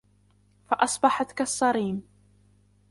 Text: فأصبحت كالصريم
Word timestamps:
فأصبحت 0.69 1.31
كالصريم 1.31 2.03